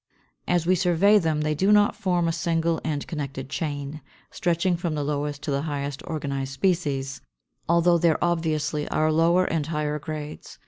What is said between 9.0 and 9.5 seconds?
lower